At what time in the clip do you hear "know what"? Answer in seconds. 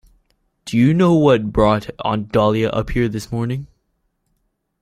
0.95-1.51